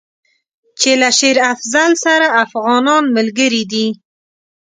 چې 0.79 0.91
له 1.01 1.09
شېر 1.17 1.37
افضل 1.53 1.91
سره 2.05 2.27
افغانان 2.45 3.03
ملګري 3.15 3.63
دي. 3.71 3.87